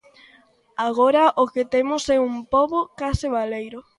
Agora 0.87 1.23
o 1.41 1.45
que 1.53 1.63
temos 1.73 2.03
é 2.15 2.17
un 2.29 2.35
pobo 2.53 2.79
case 2.99 3.27
baleiro. 3.35 3.79